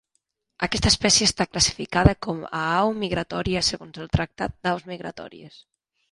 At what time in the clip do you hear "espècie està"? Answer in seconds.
0.91-1.45